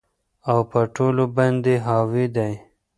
او 0.51 0.59
په 0.71 0.79
ټولو 0.95 1.23
باندي 1.35 1.75
حاوي 1.85 2.25
دى 2.35 2.51